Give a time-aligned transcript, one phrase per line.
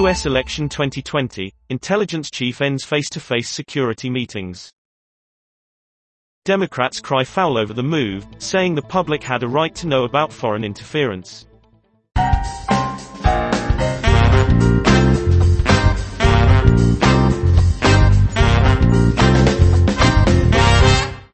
[0.00, 0.24] U.S.
[0.24, 4.72] election 2020, intelligence chief ends face-to-face security meetings.
[6.46, 10.32] Democrats cry foul over the move, saying the public had a right to know about
[10.32, 11.44] foreign interference.